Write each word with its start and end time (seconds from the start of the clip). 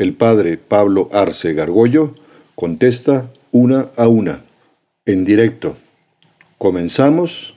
El 0.00 0.14
padre 0.14 0.56
Pablo 0.56 1.10
Arce 1.12 1.52
Gargollo 1.52 2.14
contesta 2.54 3.26
una 3.52 3.88
a 3.98 4.08
una, 4.08 4.40
en 5.04 5.26
directo. 5.26 5.76
Comenzamos. 6.56 7.54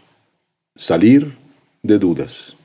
Salir 0.75 1.38
de 1.83 1.97
dudas. 1.99 2.57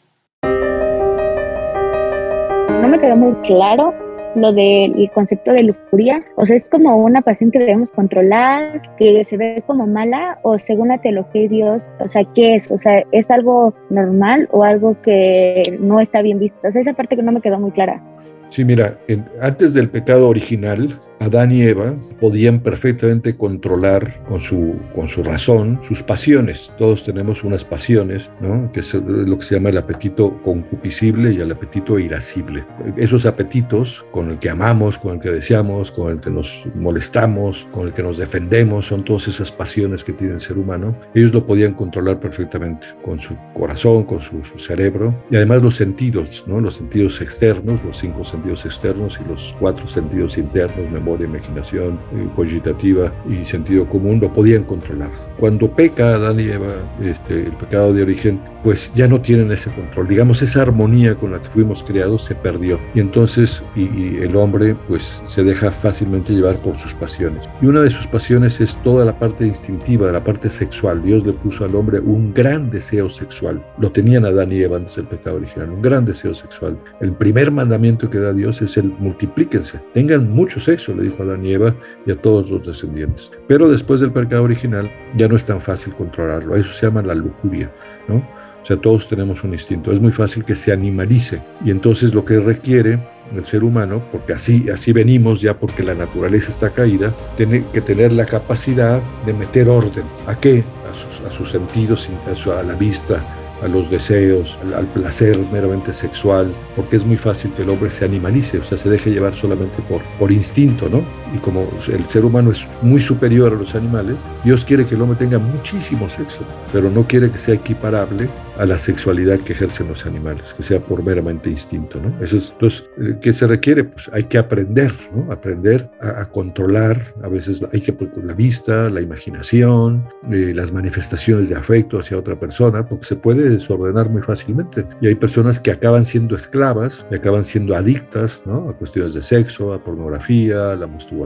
No 2.83 2.89
me 2.89 2.99
quedó 3.01 3.15
muy 3.15 3.35
claro 3.47 3.95
lo 4.35 4.53
del 4.53 5.09
concepto 5.15 5.53
de 5.53 5.63
lujuria. 5.63 6.25
O 6.35 6.45
sea, 6.45 6.57
es 6.57 6.69
como 6.69 6.97
una 6.97 7.23
pasión 7.23 7.53
que 7.53 7.61
debemos 7.61 7.93
controlar, 7.93 8.97
que 8.97 9.25
se 9.27 9.37
ve 9.37 9.63
como 9.65 9.87
mala, 9.87 10.41
o 10.43 10.59
según 10.59 10.89
la 10.89 11.01
teología 11.01 11.43
de 11.43 11.49
Dios, 11.51 11.89
o 12.01 12.09
sea, 12.09 12.25
¿qué 12.35 12.57
es? 12.57 12.69
O 12.73 12.79
sea, 12.79 13.05
¿es 13.13 13.31
algo 13.31 13.73
normal 13.91 14.49
o 14.51 14.65
algo 14.65 15.01
que 15.03 15.63
no 15.79 16.01
está 16.01 16.21
bien 16.21 16.41
visto? 16.41 16.67
O 16.67 16.73
sea, 16.73 16.83
esa 16.83 16.95
parte 16.95 17.15
que 17.15 17.23
no 17.23 17.31
me 17.31 17.41
quedó 17.41 17.61
muy 17.61 17.71
clara. 17.71 18.03
Sí, 18.51 18.65
mira, 18.65 18.99
antes 19.41 19.75
del 19.75 19.91
pecado 19.91 20.29
original, 20.29 20.99
Adán 21.21 21.53
y 21.53 21.63
Eva 21.63 21.95
podían 22.21 22.61
perfectamente 22.61 23.37
controlar 23.37 24.23
con 24.29 24.41
su, 24.41 24.77
con 24.95 25.09
su 25.09 25.23
razón 25.23 25.81
sus 25.83 26.03
pasiones. 26.03 26.73
Todos 26.79 27.05
tenemos 27.05 27.45
unas 27.45 27.65
pasiones, 27.65 28.31
¿no? 28.41 28.71
que 28.73 28.81
es 28.81 28.95
lo 28.95 29.39
que 29.39 29.45
se 29.45 29.55
llama 29.55 29.71
el 29.71 29.79
apetito 29.79 30.41
concupiscible 30.43 31.33
y 31.33 31.41
el 31.41 31.51
apetito 31.51 31.99
irascible. 31.99 32.65
Esos 32.97 33.27
apetitos 33.27 34.05
con 34.11 34.31
el 34.31 34.39
que 34.39 34.51
amamos, 34.51 34.99
con 34.99 35.15
el 35.15 35.21
que 35.21 35.31
deseamos, 35.31 35.91
con 35.91 36.13
el 36.13 36.21
que 36.21 36.31
nos 36.31 36.65
molestamos, 36.75 37.67
con 37.73 37.89
el 37.89 37.93
que 37.93 38.03
nos 38.03 38.19
defendemos, 38.19 38.87
son 38.87 39.05
todas 39.05 39.29
esas 39.29 39.53
pasiones 39.53 40.05
que 40.05 40.13
tiene 40.13 40.35
el 40.35 40.41
ser 40.41 40.59
humano. 40.59 40.97
Ellos 41.15 41.33
lo 41.33 41.47
podían 41.47 41.75
controlar 41.75 42.21
perfectamente 42.21 42.87
con 43.05 43.21
su 43.21 43.37
corazón, 43.55 44.05
con 44.05 44.21
su, 44.21 44.39
cerebro 44.57 45.15
y 45.31 45.37
además 45.37 45.63
los 45.63 45.77
sentidos, 45.77 46.45
¿no? 46.47 46.61
los 46.61 46.75
sentidos 46.75 47.21
externos, 47.21 47.83
los 47.85 47.99
cinco 47.99 48.25
sentidos 48.25 48.38
externos 48.47 49.19
y 49.25 49.29
los 49.29 49.55
cuatro 49.59 49.87
sentidos 49.87 50.39
internos, 50.39 50.89
de 51.19 51.25
imaginación 51.25 51.99
eh, 52.13 52.29
cogitativa 52.35 53.13
y 53.29 53.45
sentido 53.45 53.87
común 53.89 54.21
lo 54.21 54.33
podían 54.33 54.65
controlar. 54.65 55.11
Cuando 55.39 55.71
peca 55.71 56.15
Adán 56.15 56.41
y 56.41 56.45
Eva, 56.45 56.75
este, 57.01 57.45
el 57.45 57.53
pecado 57.53 57.93
de 57.95 58.03
origen, 58.03 58.41
pues 58.63 58.93
ya 58.93 59.07
no 59.07 59.21
tienen 59.21 59.53
ese 59.53 59.71
control. 59.71 60.09
Digamos, 60.09 60.43
esa 60.43 60.63
armonía 60.63 61.15
con 61.15 61.31
la 61.31 61.41
que 61.41 61.49
fuimos 61.51 61.83
creados 61.83 62.25
se 62.25 62.35
perdió. 62.35 62.81
Y 62.95 63.01
entonces 63.01 63.63
y, 63.77 64.17
el 64.19 64.35
hombre 64.37 64.77
pues 64.89 65.23
se 65.27 65.45
deja 65.45 65.71
fácilmente 65.71 66.33
llevar 66.33 66.57
por 66.57 66.77
sus 66.77 66.93
pasiones. 66.95 67.49
Y 67.63 67.67
una 67.67 67.83
de 67.83 67.91
sus 67.91 68.07
pasiones 68.07 68.61
es 68.61 68.77
toda 68.83 69.05
la 69.05 69.19
parte 69.19 69.47
instintiva, 69.47 70.11
la 70.11 70.25
parte 70.25 70.51
sexual. 70.51 71.03
Dios 71.03 71.25
le 71.25 71.33
puso 71.33 71.65
al 71.65 71.75
hombre 71.77 72.01
un 72.01 72.35
gran 72.35 72.69
deseo 72.71 73.09
sexual. 73.09 73.65
Lo 73.79 73.93
tenían 73.93 74.25
Adán 74.25 74.53
y 74.53 74.61
Eva 74.61 74.77
antes 74.77 74.97
del 74.97 75.07
pecado 75.07 75.37
original, 75.37 75.71
un 75.71 75.83
gran 75.83 76.05
deseo 76.05 76.35
sexual. 76.35 76.77
El 77.01 77.13
primer 77.13 77.51
mandamiento 77.51 78.11
que 78.11 78.19
da 78.19 78.28
Dios 78.33 78.63
es 78.63 78.77
el 78.77 78.91
multiplíquense, 78.99 79.81
tengan 79.95 80.31
mucho 80.31 80.61
sexo, 80.61 80.95
le 80.95 81.05
dijo 81.05 81.23
a 81.23 81.27
Adán 81.27 81.45
y 81.45 81.53
y 81.53 82.13
a 82.13 82.17
todos 82.21 82.51
los 82.51 82.67
descendientes. 82.67 83.31
Pero 83.47 83.69
después 83.69 84.01
del 84.01 84.13
pecado 84.13 84.45
original 84.45 84.91
ya 85.17 85.29
no 85.29 85.37
es 85.37 85.45
tan 85.45 85.61
fácil 85.61 85.95
controlarlo. 85.95 86.55
Eso 86.57 86.73
se 86.73 86.87
llama 86.87 87.03
la 87.03 87.15
lujuria, 87.15 87.73
¿no? 88.09 88.17
O 88.17 88.67
sea, 88.67 88.77
todos 88.77 89.09
tenemos 89.09 89.43
un 89.45 89.53
instinto. 89.53 89.93
Es 89.93 90.01
muy 90.01 90.13
fácil 90.13 90.45
que 90.45 90.55
se 90.55 90.73
animalice. 90.73 91.43
Y 91.65 91.71
entonces 91.71 92.13
lo 92.13 92.25
que 92.25 92.39
requiere 92.39 92.99
el 93.35 93.45
ser 93.45 93.65
humano, 93.65 94.03
porque 94.11 94.33
así, 94.33 94.69
así 94.71 94.93
venimos 94.93 95.41
ya 95.41 95.59
porque 95.59 95.83
la 95.83 95.95
naturaleza 95.95 96.51
está 96.51 96.71
caída, 96.71 97.15
tiene 97.37 97.65
que 97.73 97.81
tener 97.81 98.13
la 98.13 98.27
capacidad 98.27 99.01
de 99.27 99.33
meter 99.33 99.69
orden. 99.69 100.05
¿A 100.27 100.39
qué? 100.39 100.65
A 100.91 100.95
sus, 100.95 101.27
a 101.27 101.31
sus 101.31 101.51
sentidos, 101.51 102.09
a 102.27 102.63
la 102.63 102.75
vista, 102.75 103.25
a 103.63 103.69
los 103.69 103.91
deseos, 103.91 104.59
al, 104.75 104.87
placer 104.89 105.39
meramente 105.53 105.93
sexual, 105.93 106.55
porque 106.77 106.97
es 106.97 107.05
muy 107.05 107.17
fácil 107.17 107.53
que 107.53 107.63
el 107.63 107.71
hombre 107.71 107.91
se 107.91 108.05
animalice, 108.05 108.59
o 108.59 108.65
sea, 108.65 108.79
se 108.79 108.89
deje 108.89 109.11
llevar 109.11 109.35
solamente 109.35 109.83
por, 109.83 110.03
por 110.19 110.33
instinto, 110.33 110.89
¿no? 110.89 111.05
Y 111.35 111.39
como 111.39 111.69
el 111.89 112.09
ser 112.09 112.25
humano 112.25 112.53
es 112.53 112.69
muy 112.83 113.01
superior 113.01 113.53
a 113.53 113.57
los 113.57 113.75
animales, 113.75 114.25
Dios 114.45 114.65
quiere 114.65 114.87
que 114.87 114.95
el 114.95 115.03
hombre 115.03 115.19
tenga 115.19 115.39
muchísimo 115.39 116.09
sexo, 116.09 116.41
pero 116.73 116.91
no 116.91 117.07
quiere 117.07 117.31
que 117.31 117.39
sea 117.39 117.55
equiparable 117.55 118.29
a 118.59 118.67
la 118.67 118.79
sexualidad 118.79 119.39
que 119.41 119.53
ejercen 119.53 119.89
los 119.89 120.05
animales, 120.05 120.53
que 120.53 120.63
sea 120.63 120.81
por 120.81 121.03
meramente 121.03 121.49
instinto, 121.49 122.01
¿no? 122.01 122.13
Eso 122.23 122.37
es, 122.37 122.51
entonces, 122.51 122.85
¿qué 123.21 123.33
se 123.33 123.47
requiere? 123.47 123.85
Pues 123.85 124.11
hay 124.13 124.25
que 124.25 124.37
aprender, 124.37 124.93
¿no? 125.15 125.31
Aprender 125.33 125.89
a, 126.01 126.25
controlar, 126.29 127.01
a 127.23 127.29
veces 127.29 127.63
hay 127.73 127.81
que 127.81 127.97
la 128.23 128.35
vista, 128.35 128.91
la 128.91 129.01
imaginación, 129.01 130.05
eh, 130.31 130.53
las 130.55 130.73
manifestaciones 130.73 131.49
de 131.49 131.57
afecto 131.57 131.99
hacia 131.99 132.19
otra 132.19 132.39
persona, 132.39 132.87
porque 132.87 133.07
se 133.07 133.17
puede 133.17 133.49
desordenar 133.49 134.11
muy 134.11 134.23
fácilmente. 134.23 134.85
Y 135.01 135.07
hay 135.07 135.15
personas 135.15 135.61
que 135.61 135.71
acaban 135.71 136.05
siendo 136.05 136.35
esclavas 136.35 137.07
y 137.11 137.15
acaban 137.15 137.45
siendo 137.45 137.77
adictas 137.77 138.43
¿no? 138.45 138.69
a 138.69 138.73
cuestiones 138.73 139.15
de 139.15 139.23
sexo, 139.23 139.73
a 139.73 139.83
pornografía, 139.83 140.73
a 140.73 140.77
la 140.77 140.87
masturbación, 140.87 141.18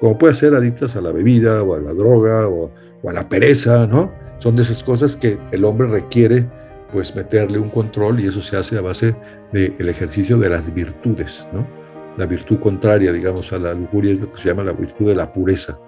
como 0.00 0.18
puede 0.18 0.34
ser 0.34 0.54
adictas 0.54 0.96
a 0.96 1.00
la 1.00 1.12
bebida 1.12 1.62
o 1.62 1.74
a 1.74 1.80
la 1.80 1.92
droga 1.92 2.48
o, 2.48 2.70
a 3.06 3.12
la 3.12 3.28
pereza, 3.28 3.86
¿no? 3.86 4.12
Son 4.38 4.56
de 4.56 4.62
esas 4.62 4.82
cosas 4.82 5.16
que 5.16 5.38
el 5.52 5.64
hombre 5.64 5.88
requiere 5.88 6.46
pues 6.92 7.14
meterle 7.14 7.58
un 7.58 7.68
control 7.68 8.20
y 8.20 8.28
eso 8.28 8.42
se 8.42 8.56
hace 8.56 8.78
a 8.78 8.80
base 8.80 9.14
del 9.52 9.88
ejercicio 9.88 10.38
de 10.38 10.48
las 10.48 10.72
virtudes, 10.72 11.46
¿no? 11.52 11.66
La 12.16 12.26
virtud 12.26 12.58
contraria, 12.58 13.12
digamos, 13.12 13.52
a 13.52 13.58
la 13.58 13.74
lujuria 13.74 14.12
es 14.12 14.20
lo 14.20 14.32
que 14.32 14.40
se 14.40 14.48
llama 14.48 14.64
la 14.64 14.72
virtud 14.72 15.06
de 15.06 15.14
la 15.14 15.32
pureza 15.32 15.78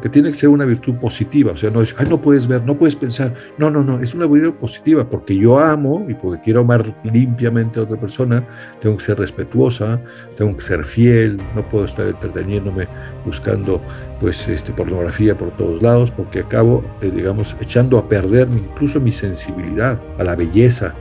que 0.00 0.08
tiene 0.08 0.30
que 0.30 0.36
ser 0.36 0.48
una 0.48 0.64
virtud 0.64 0.94
positiva, 0.96 1.52
o 1.52 1.56
sea, 1.56 1.70
no 1.70 1.82
es, 1.82 1.94
ay, 1.98 2.06
no 2.08 2.20
puedes 2.20 2.46
ver, 2.46 2.62
no 2.64 2.76
puedes 2.76 2.96
pensar, 2.96 3.34
no, 3.56 3.70
no, 3.70 3.82
no, 3.82 4.00
es 4.00 4.14
una 4.14 4.26
virtud 4.26 4.54
positiva, 4.54 5.08
porque 5.08 5.36
yo 5.36 5.58
amo 5.58 6.04
y 6.08 6.14
porque 6.14 6.42
quiero 6.42 6.60
amar 6.60 6.94
limpiamente 7.04 7.80
a 7.80 7.84
otra 7.84 7.98
persona, 7.98 8.44
tengo 8.80 8.96
que 8.96 9.04
ser 9.04 9.18
respetuosa, 9.18 10.00
tengo 10.36 10.56
que 10.56 10.62
ser 10.62 10.84
fiel, 10.84 11.40
no 11.54 11.68
puedo 11.68 11.84
estar 11.84 12.06
entreteniéndome 12.06 12.86
buscando 13.24 13.80
pues 14.20 14.48
este, 14.48 14.72
pornografía 14.72 15.36
por 15.36 15.50
todos 15.56 15.82
lados, 15.82 16.10
porque 16.10 16.40
acabo, 16.40 16.84
eh, 17.00 17.10
digamos, 17.10 17.56
echando 17.60 17.98
a 17.98 18.08
perder 18.08 18.48
incluso 18.50 19.00
mi 19.00 19.12
sensibilidad 19.12 20.00
a 20.18 20.24
la 20.24 20.34
belleza, 20.34 20.94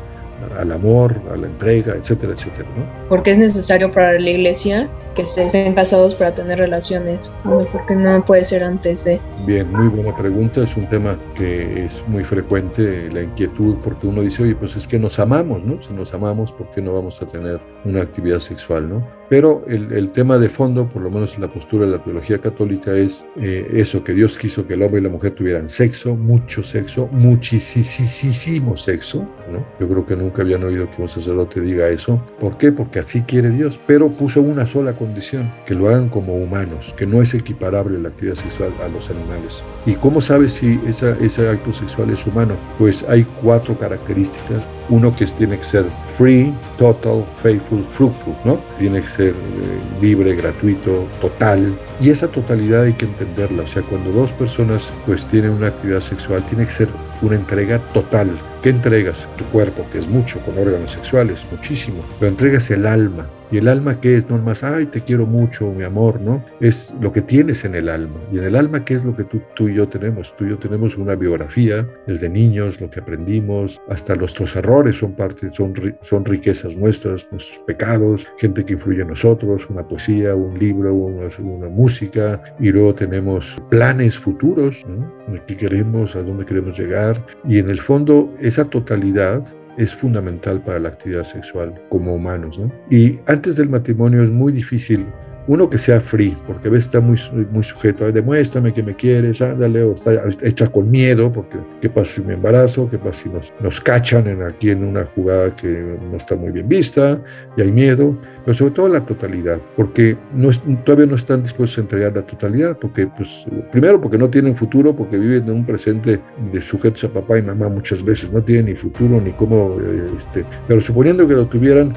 al 0.58 0.72
amor, 0.72 1.20
a 1.32 1.36
la 1.36 1.48
entrega, 1.48 1.94
etcétera, 1.96 2.34
etcétera. 2.34 2.68
¿no? 2.78 3.10
Porque 3.10 3.32
es 3.32 3.38
necesario 3.38 3.92
para 3.92 4.20
la 4.20 4.30
iglesia 4.30 4.90
que 5.16 5.24
estén 5.24 5.74
casados 5.74 6.14
para 6.14 6.34
tener 6.36 6.60
relaciones, 6.60 7.34
porque 7.72 7.96
no 7.96 8.24
puede 8.24 8.44
ser 8.44 8.64
antes 8.64 9.06
de... 9.06 9.20
Bien, 9.48 9.72
muy 9.72 9.88
buena 9.88 10.16
pregunta, 10.16 10.62
es 10.62 10.78
un 10.78 10.88
tema 10.88 11.20
que 11.34 11.86
es 11.86 12.04
muy 12.08 12.24
frecuente, 12.24 13.10
la 13.12 13.24
inquietud, 13.24 13.78
porque 13.84 14.06
uno 14.06 14.22
dice, 14.22 14.44
oye, 14.44 14.56
pues 14.56 14.76
es 14.76 14.86
que 14.86 15.00
nos 15.00 15.18
amamos, 15.18 15.64
¿no? 15.64 15.82
Si 15.82 15.92
nos 15.92 16.14
amamos, 16.14 16.52
¿por 16.52 16.70
qué 16.70 16.84
no 16.84 16.94
vamos 16.94 17.20
a 17.20 17.26
tener 17.26 17.60
una 17.88 18.02
actividad 18.02 18.40
sexual, 18.40 18.90
¿no? 18.90 19.18
Pero 19.30 19.62
el, 19.68 20.12
tema 20.14 20.38
de 20.38 20.48
fondo, 20.48 20.88
por 20.88 21.02
lo 21.02 21.12
menos 21.12 21.36
en 21.36 21.42
la 21.42 21.52
postura 21.52 21.86
de 21.86 21.92
la 21.92 22.02
teología 22.02 22.38
católica, 22.38 22.96
es 22.96 23.26
eh, 23.36 23.68
eso, 23.74 24.02
que 24.02 24.14
Dios 24.14 24.38
quiso 24.38 24.66
que 24.66 24.76
el 24.76 24.84
hombre 24.84 25.02
y 25.02 25.04
la 25.04 25.10
mujer 25.10 25.32
tuvieran 25.32 25.68
sexo, 25.68 26.16
mucho 26.16 26.64
sexo, 26.64 27.10
muchísimo 27.12 28.78
sexo, 28.78 29.28
¿no? 29.52 29.66
Yo 29.82 29.90
creo 29.90 30.06
que 30.06 30.16
nunca 30.16 30.44
habían 30.44 30.64
oído 30.64 30.90
que 30.90 31.02
un 31.02 31.10
sacerdote 31.10 31.60
diga 31.60 31.90
eso. 31.90 32.24
¿Por 32.40 32.58
qué? 32.58 32.72
Porque 32.72 33.00
así 33.00 33.22
quiere 33.24 33.50
Dios, 33.50 33.80
pero 33.86 34.10
puso 34.10 34.42
una 34.42 34.66
sola 34.66 34.94
condición, 34.94 35.52
que 35.66 35.76
lo 35.76 35.90
hagan 35.90 36.08
como 36.08 36.36
humanos, 36.36 36.94
que 36.96 37.06
no 37.06 37.22
es 37.22 37.34
equiparable 37.34 38.00
la 38.00 38.10
actividad 38.10 38.36
sexual 38.36 38.74
a 38.82 38.88
los 38.88 39.10
animales. 39.10 39.62
¿Y 39.86 39.96
cómo 39.96 40.22
sabes 40.22 40.54
si 40.54 40.80
ese 40.88 41.50
acto 41.50 41.74
sexual 41.74 42.12
es 42.12 42.26
humano? 42.26 42.56
Pues 42.78 43.04
hay 43.10 43.26
cuatro 43.42 43.78
características. 43.78 44.70
Uno 44.90 45.14
que 45.14 45.26
tiene 45.26 45.60
que 45.60 45.66
ser 45.66 45.86
free, 46.18 46.52
total, 46.78 47.26
faithful, 47.44 47.84
fruitful, 47.86 48.36
¿no? 48.44 48.60
Tiene 48.80 49.02
que 49.02 49.08
ser 49.08 49.30
eh, 49.30 50.02
libre, 50.02 50.36
gratuito, 50.36 51.08
total. 51.22 51.78
Y 52.02 52.10
esa 52.10 52.28
totalidad 52.28 52.84
hay 52.84 52.94
que 52.94 53.06
entenderla. 53.06 53.64
O 53.64 53.68
sea, 53.68 53.84
cuando 53.84 54.12
dos 54.12 54.32
personas 54.34 54.92
pues 55.06 55.28
tienen 55.28 55.52
una 55.52 55.68
actividad 55.68 56.02
sexual, 56.02 56.44
tiene 56.48 56.66
que 56.66 56.72
ser 56.72 56.90
una 57.22 57.36
entrega 57.36 57.80
total. 57.94 58.40
¿Qué 58.64 58.70
entregas? 58.70 59.30
Tu 59.38 59.46
cuerpo, 59.46 59.86
que 59.92 60.00
es 60.00 60.08
mucho, 60.08 60.40
con 60.42 60.58
órganos 60.58 60.92
sexuales, 60.92 61.46
muchísimo. 61.52 62.04
Pero 62.20 62.32
entregas 62.32 62.70
el 62.72 62.88
alma, 62.88 63.28
¿Y 63.52 63.58
el 63.58 63.68
alma 63.68 64.00
qué 64.00 64.18
es? 64.18 64.30
No 64.30 64.38
más, 64.38 64.64
ay, 64.64 64.86
te 64.88 65.02
quiero 65.02 65.26
mucho, 65.26 65.72
mi 65.72 65.84
amor, 65.84 66.20
¿no? 66.22 66.44
Es 66.60 66.94
lo 67.02 67.12
que 67.12 67.22
tienes 67.22 67.64
en 67.66 67.76
el 67.76 67.90
alma. 67.90 68.20
Y 68.32 68.40
en 68.40 68.44
el 68.46 68.56
alma, 68.56 68.84
¿qué 68.84 68.96
es 68.96 69.06
lo 69.06 69.16
que 69.16 69.24
tú, 69.24 69.42
tú 69.56 69.70
y 69.70 69.76
yo 69.76 69.88
tenemos? 69.88 70.36
Tú 70.38 70.46
y 70.46 70.50
yo 70.50 70.58
tenemos 70.58 70.98
una 70.98 71.16
biografía, 71.16 71.88
desde 72.06 72.30
niños, 72.30 72.82
lo 72.82 72.90
que 72.90 73.00
aprendimos, 73.00 73.82
hasta 73.90 74.16
nuestros 74.16 74.56
errores 74.56 74.98
son 74.98 75.14
parte, 75.14 75.50
son, 75.52 75.74
son 76.02 76.26
riquezas 76.26 76.76
nuestras, 76.76 77.28
nuestros 77.32 77.60
pecados, 77.66 78.28
gente 78.38 78.64
que 78.64 78.74
influye 78.74 79.02
en 79.02 79.10
nosotros, 79.10 79.68
una 79.70 79.88
poesía, 79.88 80.36
un 80.36 80.58
libro, 80.60 80.94
una, 80.94 81.30
una 81.40 81.70
música, 81.70 82.42
y 82.60 82.72
luego 82.72 82.96
tenemos 82.96 83.58
planes 83.70 84.18
futuros, 84.18 84.86
¿no? 84.88 85.18
¿Qué 85.46 85.56
queremos? 85.56 86.16
¿A 86.16 86.24
dónde 86.24 86.46
queremos 86.46 86.78
llegar? 86.78 87.24
Y 87.46 87.60
en 87.60 87.70
el 87.70 87.80
fondo, 87.80 88.34
esa 88.40 88.66
totalidad 88.66 89.44
es 89.78 89.94
fundamental 89.94 90.62
para 90.62 90.80
la 90.80 90.90
actividad 90.90 91.24
sexual 91.24 91.74
como 91.90 92.16
humanos. 92.16 92.60
¿no? 92.60 92.72
Y 92.90 93.20
antes 93.28 93.56
del 93.58 93.70
matrimonio 93.70 94.24
es 94.24 94.30
muy 94.30 94.52
difícil 94.52 95.06
uno 95.48 95.70
que 95.70 95.78
sea 95.78 96.00
free, 96.02 96.36
porque 96.46 96.68
a 96.68 96.72
veces 96.72 96.86
está 96.86 97.00
muy, 97.00 97.20
muy 97.52 97.64
sujeto 97.64 98.06
a 98.06 98.12
demuéstrame 98.12 98.74
que 98.74 98.84
me 98.84 98.96
quieres, 98.96 99.42
ándale, 99.42 99.84
o 99.84 99.94
está 99.94 100.22
hecha 100.42 100.68
con 100.68 100.92
miedo, 100.92 101.32
porque 101.32 101.58
qué 101.82 101.90
pasa 101.90 102.16
si 102.16 102.22
me 102.22 102.34
embarazo, 102.34 102.88
qué 102.90 102.98
pasa 102.98 103.24
si 103.24 103.30
nos, 103.30 103.54
nos 103.62 103.80
cachan 103.80 104.28
en, 104.28 104.44
aquí 104.44 104.70
en 104.70 104.84
una 104.84 105.06
jugada 105.06 105.56
que 105.56 105.98
no 106.12 106.18
está 106.18 106.36
muy 106.36 106.52
bien 106.52 106.68
vista, 106.68 107.22
y 107.56 107.62
hay 107.62 107.72
miedo, 107.72 108.18
pero 108.44 108.58
sobre 108.58 108.72
todo 108.74 108.90
la 108.90 109.06
totalidad, 109.06 109.60
porque 109.76 110.18
no 110.34 110.50
todavía 110.84 111.06
no 111.06 111.16
están 111.16 111.44
dispuestos 111.44 111.78
a 111.78 111.82
entregar 111.82 112.14
la 112.14 112.24
totalidad, 112.24 112.78
porque 112.78 113.08
pues, 113.08 113.46
primero 113.72 114.02
porque 114.02 114.18
no 114.18 114.30
tienen 114.30 114.56
futuro, 114.56 114.96
porque 114.96 115.18
viven 115.18 115.44
en 115.44 115.52
un 115.52 115.66
presente 115.66 116.20
de 116.52 116.62
sujetos 116.62 117.04
a 117.06 117.10
papá 117.10 117.40
y 117.40 117.42
mamá 117.42 117.70
muchas 117.70 118.04
veces, 118.04 118.32
no 118.32 118.44
tienen 118.44 118.66
ni 118.66 118.76
futuro 118.76 119.22
ni 119.22 119.32
cómo, 119.32 119.78
eh, 119.80 120.12
este, 120.18 120.46
pero 120.68 120.82
suponiendo 120.82 121.28
que 121.28 121.34
lo 121.34 121.46
tuvieran, 121.48 121.94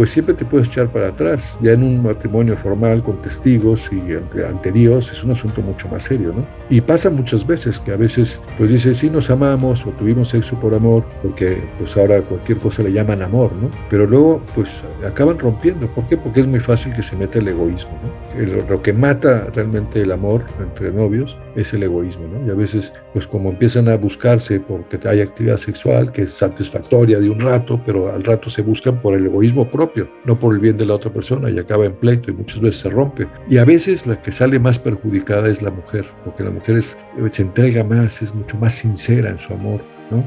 pues 0.00 0.12
siempre 0.12 0.32
te 0.32 0.46
puedes 0.46 0.68
echar 0.68 0.88
para 0.88 1.08
atrás. 1.08 1.58
Ya 1.60 1.72
en 1.72 1.82
un 1.82 2.02
matrimonio 2.02 2.56
formal 2.56 3.02
con 3.02 3.20
testigos 3.20 3.90
y 3.92 4.14
ante, 4.42 4.72
Dios 4.72 5.12
es 5.12 5.22
un 5.22 5.32
asunto 5.32 5.60
mucho 5.60 5.88
más 5.88 6.04
serio, 6.04 6.32
¿no? 6.34 6.42
Y 6.70 6.80
pasa 6.80 7.10
muchas 7.10 7.46
veces 7.46 7.78
que 7.78 7.92
a 7.92 7.96
veces 7.96 8.40
pues 8.56 8.70
dices, 8.70 8.96
sí 8.96 9.10
nos 9.10 9.28
amamos 9.28 9.84
o 9.84 9.90
tuvimos 9.90 10.30
sexo 10.30 10.58
por 10.58 10.72
amor, 10.72 11.04
porque 11.20 11.62
pues 11.76 11.94
ahora 11.98 12.22
cualquier 12.22 12.56
cosa 12.60 12.82
le 12.82 12.94
llaman 12.94 13.20
amor, 13.20 13.52
¿no? 13.60 13.70
Pero 13.90 14.06
luego 14.06 14.40
pues 14.54 14.70
acaban 15.06 15.38
rompiendo. 15.38 15.86
¿Por 15.88 16.08
qué? 16.08 16.16
Porque 16.16 16.40
es 16.40 16.46
muy 16.46 16.60
fácil 16.60 16.94
que 16.94 17.02
se 17.02 17.14
meta 17.14 17.38
el 17.38 17.48
egoísmo, 17.48 17.92
¿no? 18.02 18.70
Lo 18.70 18.80
que 18.80 18.94
mata 18.94 19.50
realmente 19.54 20.00
el 20.00 20.12
amor 20.12 20.44
entre 20.60 20.92
novios 20.92 21.36
es 21.56 21.74
el 21.74 21.82
egoísmo, 21.82 22.26
¿no? 22.26 22.46
Y 22.46 22.50
a 22.50 22.54
veces 22.54 22.94
pues 23.12 23.26
como 23.26 23.50
empiezan 23.50 23.86
a 23.90 23.98
buscarse 23.98 24.60
porque 24.60 24.98
hay 25.06 25.20
actividad 25.20 25.58
sexual 25.58 26.10
que 26.10 26.22
es 26.22 26.32
satisfactoria 26.32 27.20
de 27.20 27.28
un 27.28 27.40
rato, 27.40 27.78
pero 27.84 28.10
al 28.10 28.24
rato 28.24 28.48
se 28.48 28.62
buscan 28.62 28.98
por 29.02 29.14
el 29.14 29.26
egoísmo 29.26 29.70
propio 29.70 29.89
no 30.24 30.38
por 30.38 30.54
el 30.54 30.60
bien 30.60 30.76
de 30.76 30.86
la 30.86 30.94
otra 30.94 31.12
persona 31.12 31.50
y 31.50 31.58
acaba 31.58 31.86
en 31.86 31.94
pleito 31.94 32.30
y 32.30 32.34
muchas 32.34 32.60
veces 32.60 32.80
se 32.80 32.90
rompe. 32.90 33.26
Y 33.48 33.58
a 33.58 33.64
veces 33.64 34.06
la 34.06 34.20
que 34.20 34.32
sale 34.32 34.58
más 34.58 34.78
perjudicada 34.78 35.48
es 35.48 35.62
la 35.62 35.70
mujer, 35.70 36.06
porque 36.24 36.44
la 36.44 36.50
mujer 36.50 36.82
se 36.82 37.42
entrega 37.42 37.84
más, 37.84 38.22
es 38.22 38.34
mucho 38.34 38.56
más 38.58 38.74
sincera 38.74 39.30
en 39.30 39.38
su 39.38 39.52
amor, 39.52 39.80
¿no? 40.10 40.24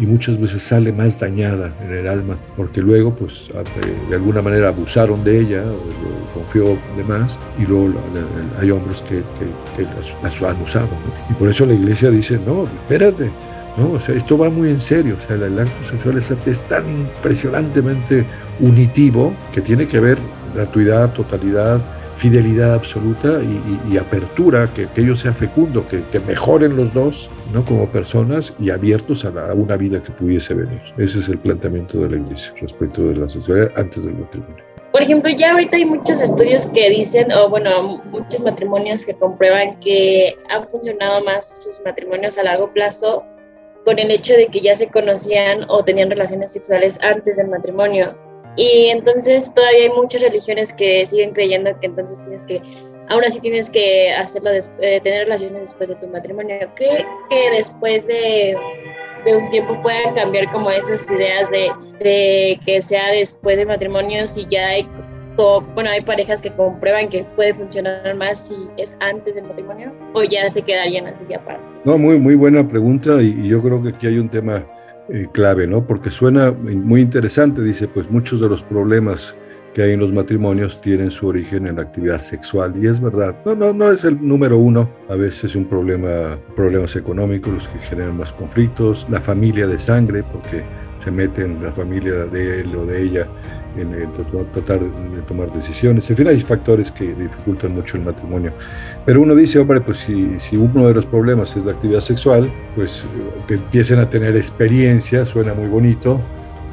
y 0.00 0.06
muchas 0.06 0.40
veces 0.40 0.62
sale 0.62 0.92
más 0.92 1.18
dañada 1.18 1.74
en 1.82 1.92
el 1.92 2.06
alma, 2.06 2.38
porque 2.56 2.80
luego, 2.80 3.14
pues, 3.14 3.50
de, 4.08 4.14
alguna 4.14 4.42
manera 4.42 4.68
abusaron 4.68 5.24
de 5.24 5.40
ella, 5.40 5.64
confió 6.34 6.78
de 6.96 7.04
más, 7.04 7.38
y 7.58 7.66
luego 7.66 7.94
hay 8.60 8.70
hombres 8.70 9.02
que, 9.02 9.22
las, 10.22 10.42
han 10.42 10.62
usado. 10.62 10.88
Y 11.30 11.34
por 11.34 11.48
eso 11.48 11.66
la 11.66 11.74
iglesia 11.74 12.10
dice, 12.10 12.38
no, 12.46 12.64
espérate, 12.64 13.30
no, 13.78 13.92
o 13.92 14.00
sea, 14.00 14.14
esto 14.14 14.36
va 14.36 14.50
muy 14.50 14.70
en 14.70 14.80
serio, 14.80 15.16
o 15.16 15.20
sea, 15.20 15.36
el 15.36 15.58
acto 15.58 15.84
sexual 15.84 16.18
es 16.18 16.62
tan 16.62 16.88
impresionantemente 16.88 18.26
unitivo 18.60 19.32
que 19.52 19.60
tiene 19.60 19.86
que 19.86 20.00
ver 20.00 20.18
gratuidad, 20.54 21.12
totalidad, 21.12 21.80
fidelidad 22.16 22.74
absoluta 22.74 23.40
y, 23.88 23.96
apertura, 23.96 24.68
que, 24.74 24.88
que, 24.88 25.02
ello 25.02 25.14
sea 25.14 25.32
fecundo, 25.32 25.86
que, 25.86 26.02
mejoren 26.20 26.76
los 26.76 26.92
dos 26.92 27.30
¿no? 27.52 27.64
como 27.64 27.88
personas 27.88 28.52
y 28.58 28.70
abiertos 28.70 29.24
a, 29.24 29.30
una 29.54 29.76
vida 29.76 30.02
que 30.02 30.10
pudiese 30.10 30.54
venir. 30.54 30.80
Ese 30.98 31.20
es 31.20 31.28
el 31.28 31.38
planteamiento 31.38 31.98
de 32.00 32.10
la 32.10 32.16
Iglesia 32.16 32.52
respecto 32.60 33.02
de 33.02 33.16
la 33.16 33.28
sexualidad 33.28 33.70
antes 33.76 34.04
del 34.04 34.14
matrimonio. 34.14 34.64
Por 34.90 35.02
ejemplo, 35.02 35.30
ya 35.30 35.52
ahorita 35.52 35.76
hay 35.76 35.84
muchos 35.84 36.20
estudios 36.20 36.66
que 36.66 36.90
dicen, 36.90 37.30
o 37.30 37.48
bueno, 37.48 38.02
muchos 38.10 38.40
matrimonios 38.40 39.04
que 39.04 39.14
comprueban 39.14 39.78
que 39.78 40.36
han 40.50 40.68
funcionado 40.68 41.22
más 41.22 41.62
sus 41.62 41.80
matrimonios 41.84 42.36
a 42.36 42.42
largo 42.42 42.72
plazo 42.72 43.22
con 43.88 43.98
el 43.98 44.10
hecho 44.10 44.34
de 44.34 44.48
que 44.48 44.60
ya 44.60 44.76
se 44.76 44.88
conocían 44.88 45.64
o 45.68 45.82
tenían 45.82 46.10
relaciones 46.10 46.52
sexuales 46.52 46.98
antes 47.00 47.38
del 47.38 47.48
matrimonio. 47.48 48.14
Y 48.54 48.88
entonces 48.88 49.54
todavía 49.54 49.84
hay 49.84 49.88
muchas 49.88 50.20
religiones 50.20 50.74
que 50.74 51.06
siguen 51.06 51.32
creyendo 51.32 51.70
que 51.80 51.86
entonces 51.86 52.18
tienes 52.18 52.44
que, 52.44 52.60
aún 53.08 53.24
así 53.24 53.40
tienes 53.40 53.70
que 53.70 54.12
hacerlo, 54.12 54.50
eh, 54.50 55.00
tener 55.00 55.24
relaciones 55.24 55.62
después 55.62 55.88
de 55.88 55.94
tu 55.94 56.06
matrimonio. 56.08 56.68
¿Cree 56.76 57.06
que 57.30 57.50
después 57.50 58.06
de, 58.06 58.58
un 59.24 59.48
tiempo 59.48 59.80
puedan 59.80 60.14
cambiar 60.14 60.50
como 60.50 60.70
esas 60.70 61.10
ideas 61.10 61.50
de, 61.50 61.72
de 62.00 62.60
que 62.66 62.82
sea 62.82 63.10
después 63.12 63.56
del 63.56 63.68
matrimonio 63.68 64.26
si 64.26 64.46
ya 64.50 64.66
hay 64.66 64.86
bueno, 65.74 65.90
hay 65.90 66.00
parejas 66.00 66.40
que 66.40 66.50
comprueban 66.50 67.08
que 67.08 67.24
puede 67.36 67.54
funcionar 67.54 68.14
más 68.16 68.48
si 68.48 68.54
es 68.76 68.96
antes 69.00 69.36
del 69.36 69.44
matrimonio 69.44 69.92
o 70.12 70.24
ya 70.24 70.50
se 70.50 70.62
quedarían 70.62 71.06
así 71.06 71.24
ya 71.28 71.38
para. 71.44 71.60
No, 71.84 71.96
muy, 71.96 72.18
muy 72.18 72.34
buena 72.34 72.66
pregunta 72.66 73.22
y, 73.22 73.46
yo 73.46 73.62
creo 73.62 73.80
que 73.82 73.90
aquí 73.90 74.08
hay 74.08 74.18
un 74.18 74.28
tema 74.28 74.64
eh, 75.08 75.26
clave, 75.32 75.66
¿no? 75.66 75.86
Porque 75.86 76.10
suena 76.10 76.50
muy 76.50 77.02
interesante, 77.02 77.62
dice, 77.62 77.86
pues 77.86 78.10
muchos 78.10 78.40
de 78.40 78.48
los 78.48 78.62
problemas 78.64 79.36
que 79.74 79.82
hay 79.82 79.92
en 79.92 80.00
los 80.00 80.12
matrimonios 80.12 80.80
tienen 80.80 81.10
su 81.10 81.28
origen 81.28 81.66
en 81.66 81.76
la 81.76 81.82
actividad 81.82 82.18
sexual 82.18 82.74
y 82.82 82.88
es 82.88 83.00
verdad. 83.00 83.36
No, 83.44 83.54
no, 83.54 83.72
no 83.72 83.92
es 83.92 84.02
el 84.04 84.20
número 84.20 84.58
uno. 84.58 84.90
A 85.08 85.14
veces 85.14 85.44
es 85.44 85.56
un 85.56 85.66
problema, 85.66 86.36
problemas 86.56 86.96
económicos 86.96 87.52
los 87.52 87.68
que 87.68 87.78
generan 87.78 88.16
más 88.16 88.32
conflictos, 88.32 89.06
la 89.08 89.20
familia 89.20 89.68
de 89.68 89.78
sangre, 89.78 90.24
porque 90.32 90.64
se 90.98 91.12
mete 91.12 91.44
en 91.44 91.62
la 91.62 91.70
familia 91.70 92.24
de 92.24 92.60
él 92.60 92.74
o 92.74 92.84
de 92.86 93.02
ella 93.02 93.28
en, 93.78 94.12
tratar 94.52 94.80
de 94.80 95.22
tomar 95.22 95.52
decisiones. 95.52 96.08
En 96.10 96.16
fin, 96.16 96.28
hay 96.28 96.40
factores 96.40 96.90
que 96.90 97.14
dificultan 97.14 97.72
mucho 97.72 97.96
el 97.96 98.04
matrimonio. 98.04 98.52
Pero 99.04 99.22
uno 99.22 99.34
dice, 99.34 99.58
hombre, 99.58 99.80
pues 99.80 99.98
si, 99.98 100.38
si 100.38 100.56
uno 100.56 100.88
de 100.88 100.94
los 100.94 101.06
problemas 101.06 101.56
es 101.56 101.64
la 101.64 101.72
actividad 101.72 102.00
sexual, 102.00 102.52
pues 102.74 103.04
que 103.46 103.54
empiecen 103.54 103.98
a 103.98 104.08
tener 104.08 104.36
experiencia, 104.36 105.24
suena 105.24 105.54
muy 105.54 105.68
bonito, 105.68 106.20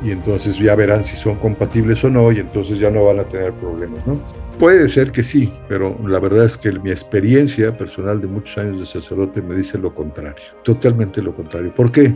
y 0.02 0.12
entonces 0.12 0.58
ya 0.58 0.76
verán 0.76 1.04
si 1.04 1.16
son 1.16 1.36
compatibles 1.38 2.04
o 2.04 2.10
no, 2.10 2.32
y 2.32 2.40
entonces 2.40 2.80
ya 2.80 2.90
no 2.90 3.06
van 3.06 3.20
a 3.20 3.24
tener 3.24 3.54
problemas, 3.54 4.06
¿no? 4.06 4.20
Puede 4.60 4.88
ser 4.88 5.12
que 5.12 5.24
sí, 5.24 5.52
pero 5.68 5.98
la 6.08 6.20
verdad 6.20 6.46
es 6.46 6.58
que 6.58 6.72
mi 6.72 6.90
experiencia 6.90 7.78
personal 7.78 8.22
de 8.22 8.28
muchos 8.28 8.58
años 8.58 8.80
de 8.80 8.86
sacerdote 8.86 9.42
me 9.42 9.54
dice 9.54 9.78
lo 9.78 9.94
contrario, 9.94 10.44
totalmente 10.64 11.22
lo 11.22 11.36
contrario. 11.36 11.74
¿Por 11.74 11.92
qué? 11.92 12.16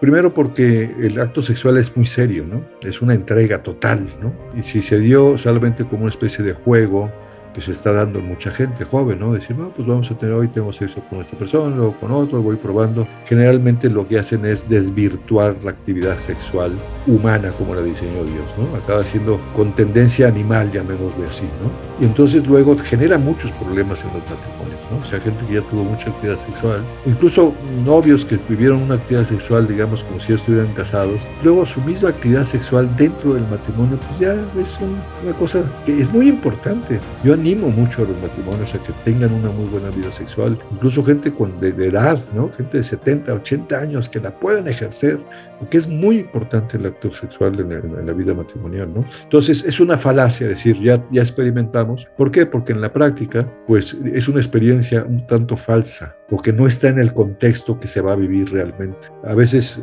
Primero 0.00 0.34
porque 0.34 0.94
el 1.00 1.18
acto 1.18 1.40
sexual 1.40 1.78
es 1.78 1.96
muy 1.96 2.04
serio, 2.04 2.44
¿no? 2.46 2.62
Es 2.86 3.00
una 3.00 3.14
entrega 3.14 3.62
total, 3.62 4.06
¿no? 4.20 4.34
Y 4.54 4.62
si 4.62 4.82
se 4.82 4.98
dio 4.98 5.38
solamente 5.38 5.84
como 5.84 6.02
una 6.02 6.10
especie 6.10 6.44
de 6.44 6.52
juego, 6.52 7.10
que 7.56 7.62
se 7.62 7.72
está 7.72 7.90
dando 7.90 8.20
mucha 8.20 8.50
gente 8.50 8.84
joven, 8.84 9.18
¿no? 9.18 9.32
Decir, 9.32 9.56
no, 9.56 9.70
pues 9.70 9.88
vamos 9.88 10.10
a 10.10 10.18
tener 10.18 10.34
hoy, 10.34 10.46
tenemos 10.46 10.76
sexo 10.76 11.02
con 11.08 11.22
esta 11.22 11.38
persona, 11.38 11.74
luego 11.74 11.96
con 11.98 12.12
otro, 12.12 12.42
voy 12.42 12.56
probando. 12.56 13.08
Generalmente 13.24 13.88
lo 13.88 14.06
que 14.06 14.18
hacen 14.18 14.44
es 14.44 14.68
desvirtuar 14.68 15.56
la 15.64 15.70
actividad 15.70 16.18
sexual 16.18 16.72
humana 17.06 17.50
como 17.52 17.74
la 17.74 17.80
diseñó 17.80 18.24
Dios, 18.24 18.44
¿no? 18.58 18.76
Acaba 18.76 19.02
siendo 19.04 19.40
con 19.54 19.74
tendencia 19.74 20.28
animal, 20.28 20.70
llamémosle 20.70 21.24
así, 21.26 21.44
¿no? 21.62 21.70
Y 21.98 22.04
entonces 22.04 22.46
luego 22.46 22.76
genera 22.76 23.16
muchos 23.16 23.50
problemas 23.52 24.02
en 24.02 24.08
los 24.08 24.22
matrimonios, 24.28 24.80
¿no? 24.90 24.98
O 24.98 25.04
sea, 25.06 25.18
gente 25.20 25.42
que 25.46 25.54
ya 25.54 25.62
tuvo 25.62 25.84
mucha 25.84 26.10
actividad 26.10 26.38
sexual, 26.38 26.84
incluso 27.06 27.54
novios 27.86 28.26
que 28.26 28.38
vivieron 28.50 28.82
una 28.82 28.96
actividad 28.96 29.26
sexual, 29.26 29.66
digamos, 29.66 30.04
como 30.04 30.20
si 30.20 30.28
ya 30.28 30.34
estuvieran 30.34 30.74
casados, 30.74 31.22
luego 31.42 31.64
su 31.64 31.80
misma 31.80 32.10
actividad 32.10 32.44
sexual 32.44 32.94
dentro 32.96 33.32
del 33.32 33.48
matrimonio, 33.48 33.98
pues 34.08 34.20
ya 34.20 34.34
es 34.60 34.78
una 35.24 35.32
cosa 35.38 35.64
que 35.86 35.98
es 35.98 36.12
muy 36.12 36.28
importante. 36.28 37.00
Yo 37.24 37.32
animo 37.46 37.68
mucho 37.68 38.02
a 38.02 38.06
los 38.06 38.20
matrimonios 38.20 38.74
a 38.74 38.82
que 38.82 38.92
tengan 39.04 39.32
una 39.32 39.52
muy 39.52 39.66
buena 39.66 39.88
vida 39.90 40.10
sexual, 40.10 40.58
incluso 40.72 41.04
gente 41.04 41.32
con, 41.32 41.60
de, 41.60 41.68
edad, 41.68 42.18
¿no? 42.34 42.50
gente 42.50 42.78
de 42.78 42.82
70, 42.82 43.32
80 43.34 43.78
años 43.78 44.08
que 44.08 44.18
la 44.18 44.36
puedan 44.36 44.66
ejercer, 44.66 45.20
porque 45.60 45.78
es 45.78 45.86
muy 45.86 46.18
importante 46.18 46.76
el 46.76 46.86
acto 46.86 47.14
sexual 47.14 47.60
en, 47.60 48.04
la 48.04 48.12
vida 48.12 48.34
matrimonial. 48.34 48.92
¿no? 48.92 49.04
Entonces 49.22 49.62
es 49.64 49.78
una 49.78 49.96
falacia 49.96 50.48
decir, 50.48 50.76
ya, 50.82 51.00
ya 51.12 51.22
experimentamos. 51.22 52.08
¿Por 52.16 52.32
qué? 52.32 52.46
Porque 52.46 52.72
en 52.72 52.80
la 52.80 52.92
práctica, 52.92 53.48
pues 53.68 53.96
es 54.12 54.26
una 54.26 54.40
experiencia 54.40 55.04
un 55.04 55.24
tanto 55.24 55.56
falsa, 55.56 56.16
porque 56.28 56.52
no 56.52 56.66
está 56.66 56.88
en 56.88 56.98
el 56.98 57.14
contexto 57.14 57.78
que 57.78 57.86
se 57.86 58.00
va 58.00 58.14
a 58.14 58.16
vivir 58.16 58.50
realmente. 58.50 59.06
A 59.22 59.36
veces 59.36 59.80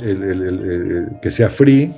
que 1.22 1.32
sea 1.32 1.50
free, 1.50 1.94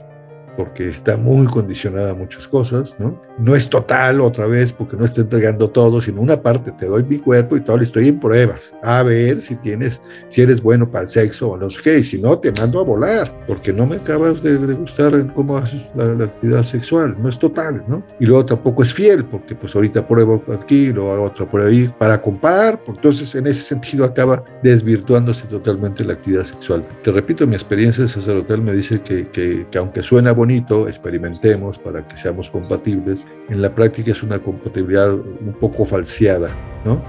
porque 0.56 0.90
está 0.90 1.18
muy 1.18 1.48
condicionada 1.48 2.12
a 2.12 2.14
muchas 2.14 2.48
cosas, 2.48 2.96
¿no? 3.00 3.20
No 3.38 3.56
es 3.56 3.70
total 3.70 4.22
otra 4.22 4.46
vez 4.46 4.72
porque 4.72 4.96
no 4.96 5.04
está 5.04 5.22
entregando 5.22 5.70
todo, 5.70 6.00
sino 6.02 6.22
una 6.22 6.42
parte, 6.42 6.72
te 6.72 6.86
doy 6.86 7.04
mi 7.04 7.18
cuerpo 7.18 7.58
y 7.58 7.62
todo, 7.62 7.82
estoy 7.82 8.08
en 8.08 8.20
pruebas, 8.20 8.74
a 8.82 9.04
ver 9.04 9.42
si 9.42 9.56
tienes, 9.56 10.02
si 10.30 10.42
eres 10.42 10.62
bueno 10.62 10.90
para 10.90 11.04
el 11.04 11.10
sexo 11.10 11.50
o 11.50 11.58
no 11.58 11.70
sé 11.70 11.82
qué, 11.84 12.00
y 12.00 12.04
si 12.04 12.22
no, 12.22 12.38
te 12.40 12.52
mando 12.54 12.80
a 12.80 12.84
volar, 12.84 13.34
porque 13.48 13.74
no 13.74 13.86
me 13.86 13.98
acabas 13.98 14.42
de, 14.42 14.56
gustar 14.74 15.14
en 15.14 15.28
cómo 15.30 15.58
haces 15.58 15.92
la, 15.96 16.06
actividad 16.26 16.64
sexual, 16.64 17.16
no 17.20 17.30
es 17.30 17.38
total, 17.38 17.84
¿no? 17.88 18.04
Y 18.20 18.26
luego 18.26 18.46
tampoco 18.46 18.84
es 18.84 18.94
fiel, 18.94 19.26
porque 19.26 19.56
pues 19.56 19.76
ahorita 19.76 20.08
pruebo 20.08 20.42
aquí, 20.54 20.92
luego 20.92 21.24
otra 21.24 21.48
prueba 21.48 21.70
ahí, 21.70 21.92
para 22.00 22.22
comparar, 22.22 22.80
entonces 22.88 23.36
en 23.36 23.48
ese 23.48 23.62
sentido 23.62 24.06
acaba 24.06 24.44
desvirtuándose 24.64 25.48
totalmente 25.48 26.04
la 26.04 26.14
actividad 26.14 26.44
sexual. 26.44 26.86
Te 27.04 27.12
repito, 27.12 27.46
mi 27.46 27.56
experiencia 27.56 28.04
de 28.04 28.10
sacerdotal 28.10 28.62
me 28.62 28.74
dice 28.74 29.02
que, 29.02 29.28
que, 29.28 29.66
que 29.70 29.78
aunque 29.78 30.02
suena 30.02 30.32
experimentemos 30.52 31.78
para 31.78 32.08
que 32.08 32.18
seamos 32.18 32.50
compatibles, 32.50 33.26
en 33.50 33.62
la 33.62 33.74
práctica 33.74 34.12
es 34.12 34.24
una 34.24 34.40
compatibilidad 34.40 35.14
un 35.14 35.56
poco 35.60 35.86
falseada, 35.86 36.50
¿no? 36.84 37.02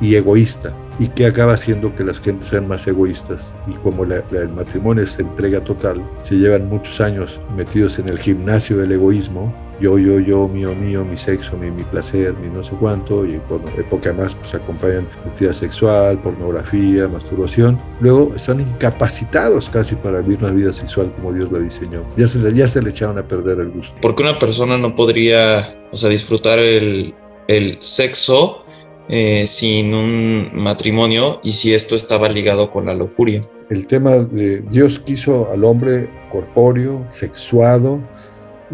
Y, 0.00 0.14
egoísta, 0.14 0.74
y 0.98 1.08
que 1.08 1.26
acaba 1.26 1.54
haciendo 1.54 1.94
que 1.94 2.04
las 2.04 2.20
gentes 2.20 2.48
sean 2.48 2.68
más 2.68 2.86
egoístas. 2.86 3.54
Y 3.66 3.72
como 3.76 4.04
el 4.04 4.48
matrimonio 4.50 5.04
es 5.04 5.18
entrega 5.18 5.64
total, 5.64 6.06
se 6.20 6.34
llevan 6.34 6.68
muchos 6.68 7.00
años 7.00 7.40
metidos 7.56 7.98
en 7.98 8.08
el 8.08 8.18
gimnasio 8.18 8.76
del 8.76 8.92
egoísmo, 8.92 9.50
yo, 9.80 9.98
yo, 9.98 10.20
yo, 10.20 10.48
mío, 10.48 10.74
mío, 10.74 11.04
mi 11.04 11.16
sexo, 11.16 11.56
mi, 11.56 11.70
mi 11.70 11.82
placer, 11.84 12.34
mi 12.34 12.48
no 12.48 12.62
sé 12.62 12.72
cuánto, 12.78 13.24
y 13.24 13.38
por 13.48 13.60
época 13.78 14.12
más 14.12 14.34
pues 14.34 14.54
acompañan 14.54 15.06
actividad 15.26 15.54
sexual, 15.54 16.18
pornografía, 16.18 17.08
masturbación. 17.08 17.78
Luego 18.00 18.32
están 18.34 18.60
incapacitados 18.60 19.68
casi 19.68 19.94
para 19.96 20.20
vivir 20.20 20.38
una 20.42 20.52
vida 20.52 20.72
sexual 20.72 21.12
como 21.16 21.32
Dios 21.32 21.50
la 21.50 21.58
diseñó. 21.58 22.02
Ya 22.16 22.28
se, 22.28 22.52
ya 22.54 22.68
se 22.68 22.82
le 22.82 22.90
echaron 22.90 23.18
a 23.18 23.26
perder 23.26 23.60
el 23.60 23.70
gusto. 23.70 23.96
Porque 24.00 24.22
una 24.22 24.38
persona 24.38 24.78
no 24.78 24.94
podría, 24.94 25.64
o 25.90 25.96
sea, 25.96 26.10
disfrutar 26.10 26.58
el, 26.58 27.14
el 27.48 27.78
sexo 27.80 28.64
eh, 29.08 29.46
sin 29.46 29.92
un 29.92 30.50
matrimonio 30.54 31.40
y 31.44 31.52
si 31.52 31.74
esto 31.74 31.94
estaba 31.94 32.28
ligado 32.28 32.70
con 32.70 32.86
la 32.86 32.94
lujuria. 32.94 33.42
El 33.68 33.86
tema 33.86 34.12
de 34.12 34.62
Dios 34.70 34.98
quiso 34.98 35.50
al 35.52 35.64
hombre 35.64 36.08
corpóreo, 36.30 37.04
sexuado, 37.06 38.00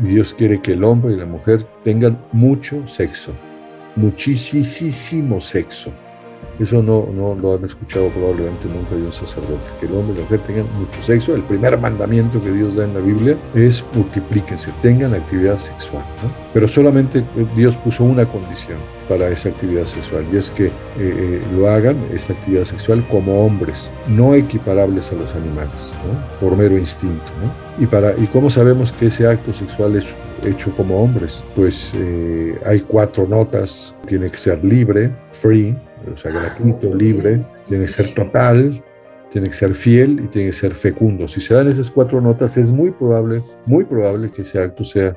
Dios 0.00 0.34
quiere 0.34 0.60
que 0.60 0.72
el 0.72 0.84
hombre 0.84 1.12
y 1.12 1.16
la 1.16 1.26
mujer 1.26 1.62
tengan 1.84 2.18
mucho 2.32 2.86
sexo, 2.86 3.32
muchísimo 3.96 5.40
sexo. 5.40 5.92
Eso 6.60 6.82
no, 6.82 7.08
no 7.14 7.34
lo 7.34 7.54
han 7.54 7.64
escuchado 7.64 8.10
probablemente 8.10 8.68
nunca 8.68 8.94
de 8.94 9.02
un 9.02 9.12
sacerdote, 9.12 9.70
que 9.80 9.86
el 9.86 9.94
hombre 9.94 10.12
y 10.12 10.16
la 10.18 10.22
mujer 10.24 10.40
tengan 10.40 10.66
mucho 10.78 11.02
sexo. 11.02 11.34
El 11.34 11.42
primer 11.44 11.78
mandamiento 11.78 12.38
que 12.38 12.52
Dios 12.52 12.76
da 12.76 12.84
en 12.84 12.92
la 12.92 13.00
Biblia 13.00 13.38
es 13.54 13.82
multiplíquense, 13.94 14.70
tengan 14.82 15.14
actividad 15.14 15.56
sexual. 15.56 16.04
Pero 16.52 16.68
solamente 16.68 17.24
Dios 17.56 17.76
puso 17.78 18.04
una 18.04 18.26
condición 18.26 18.78
para 19.08 19.28
esa 19.30 19.48
actividad 19.48 19.86
sexual 19.86 20.24
y 20.32 20.36
es 20.36 20.50
que 20.50 20.66
eh, 20.66 20.70
eh, 20.98 21.40
lo 21.56 21.68
hagan, 21.68 21.96
esa 22.12 22.34
actividad 22.34 22.64
sexual, 22.64 23.04
como 23.10 23.44
hombres, 23.44 23.90
no 24.06 24.34
equiparables 24.34 25.10
a 25.12 25.16
los 25.16 25.34
animales, 25.34 25.92
por 26.40 26.56
mero 26.56 26.76
instinto. 26.76 27.32
¿Y, 27.78 27.86
para, 27.86 28.12
¿Y 28.18 28.26
cómo 28.26 28.50
sabemos 28.50 28.92
que 28.92 29.06
ese 29.06 29.26
acto 29.26 29.54
sexual 29.54 29.96
es 29.96 30.14
hecho 30.44 30.70
como 30.76 31.02
hombres? 31.02 31.42
Pues 31.56 31.92
eh, 31.94 32.60
hay 32.66 32.80
cuatro 32.80 33.26
notas, 33.26 33.96
tiene 34.06 34.28
que 34.30 34.36
ser 34.36 34.62
libre, 34.62 35.10
free, 35.32 35.74
o 36.12 36.16
sea, 36.16 36.32
gratuito, 36.32 36.94
libre, 36.94 37.44
tiene 37.66 37.86
que 37.86 37.92
ser 37.92 38.14
total, 38.14 38.82
tiene 39.30 39.48
que 39.48 39.54
ser 39.54 39.74
fiel 39.74 40.20
y 40.24 40.28
tiene 40.28 40.50
que 40.50 40.56
ser 40.56 40.72
fecundo. 40.72 41.28
Si 41.28 41.40
se 41.40 41.54
dan 41.54 41.68
esas 41.68 41.90
cuatro 41.90 42.20
notas, 42.20 42.56
es 42.56 42.70
muy 42.70 42.90
probable, 42.90 43.42
muy 43.66 43.84
probable 43.84 44.30
que 44.30 44.42
ese 44.42 44.60
acto 44.60 44.84
sea 44.84 45.16